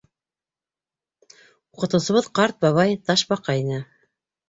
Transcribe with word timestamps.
Уҡытыусыбыҙ 1.77 2.33
ҡарт 2.41 2.61
бабай, 2.67 3.01
Ташбаҡа 3.07 3.61
ине. 3.65 3.83